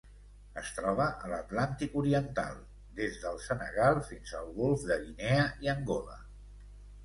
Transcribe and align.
Es 0.61 0.69
troba 0.77 1.05
a 1.25 1.29
l'Atlàntic 1.33 1.97
oriental: 2.01 2.57
des 3.01 3.21
del 3.27 3.39
Senegal 3.49 4.03
fins 4.11 4.35
al 4.43 4.53
Golf 4.59 4.89
de 4.93 5.01
Guinea 5.07 5.49
i 5.69 5.75
Angola. 5.79 6.21